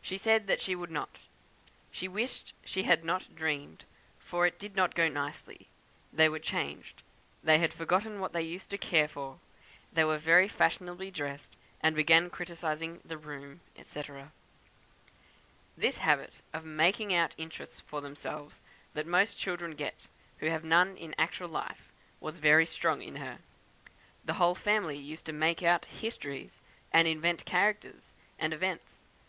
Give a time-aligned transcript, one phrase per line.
[0.00, 1.20] She said she would not;
[1.92, 3.84] she wished she had not dreamed,
[4.18, 5.68] for it did not go on nicely,
[6.12, 7.04] they were changed;
[7.44, 9.38] they had forgotten what they used to care for.
[9.92, 14.02] They were very fashionably dressed, and began criticising the room, &c.
[15.76, 18.58] "This habit of 'making out' interests for themselves
[18.94, 20.08] that most children get
[20.38, 21.88] who have none in actual life,
[22.18, 23.38] was very strong in her.
[24.24, 26.58] The whole family used to 'make out' histories,
[26.92, 29.04] and invent characters and events.